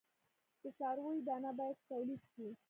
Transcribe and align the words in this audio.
د 0.61 0.63
څارویو 0.77 1.25
دانه 1.27 1.51
باید 1.57 1.77
تولید 1.89 2.21
شي. 2.31 2.47